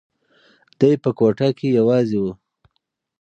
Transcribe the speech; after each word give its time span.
دی 0.79 0.93
په 1.03 1.09
کوټه 1.17 1.47
کې 1.57 1.67
یوازې 1.79 2.17
و. 2.23 2.25